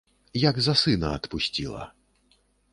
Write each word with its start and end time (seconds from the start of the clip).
Як 0.49 0.55
за 0.67 0.73
сына, 0.85 1.13
адпусціла. 1.19 1.83